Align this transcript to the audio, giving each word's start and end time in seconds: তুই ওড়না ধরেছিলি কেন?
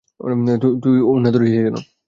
তুই 0.83 0.97
ওড়না 1.09 1.29
ধরেছিলি 1.33 1.61
কেন? 1.65 1.75